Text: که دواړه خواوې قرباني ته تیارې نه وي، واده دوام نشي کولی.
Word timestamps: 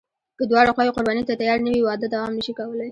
که 0.37 0.43
دواړه 0.49 0.71
خواوې 0.75 0.95
قرباني 0.95 1.23
ته 1.27 1.33
تیارې 1.41 1.63
نه 1.65 1.71
وي، 1.73 1.81
واده 1.83 2.07
دوام 2.13 2.31
نشي 2.37 2.53
کولی. 2.59 2.79